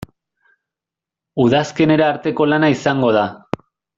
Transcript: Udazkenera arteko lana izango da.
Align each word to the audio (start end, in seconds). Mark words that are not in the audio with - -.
Udazkenera 1.43 2.09
arteko 2.13 2.49
lana 2.53 2.73
izango 2.79 3.15
da. 3.21 3.27